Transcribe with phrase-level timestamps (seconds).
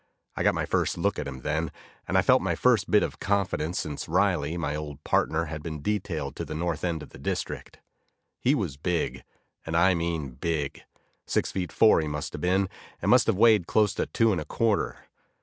[0.35, 1.71] I got my first good look at him then,
[2.07, 5.83] and I felt my first bit of confidence since Riley, my old partner, had been
[5.83, 7.77] detailed to the north end of the district.
[8.39, 9.21] He was big,
[9.63, 10.81] and I mean big.
[11.27, 12.67] Six feet four, he must have been,
[12.99, 15.05] and must have weighed close to two and a quarter.